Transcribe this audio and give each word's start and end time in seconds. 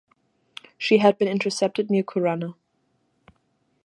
She 0.79 0.97
had 0.97 1.19
been 1.19 1.27
intercepted 1.27 1.91
near 1.91 2.01
Corunna. 2.01 2.55